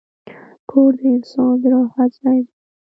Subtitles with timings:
[0.69, 2.53] کور د انسان د راحت ځای دی.